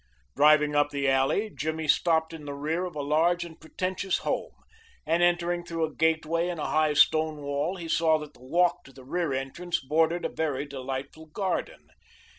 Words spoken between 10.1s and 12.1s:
a very delightful garden.